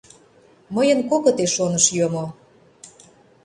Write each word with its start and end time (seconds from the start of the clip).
Мыйын 0.75 0.99
кокыте 1.09 1.45
шоныш 1.55 1.85
йомо. 1.97 2.25